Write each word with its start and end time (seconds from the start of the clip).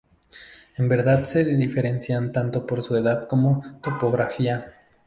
En 0.77 0.89
verdad 0.89 1.25
se 1.25 1.45
diferencian 1.45 2.31
tanto 2.31 2.65
por 2.65 2.81
su 2.81 2.95
edad 2.95 3.27
como 3.27 3.79
topografía. 3.83 4.73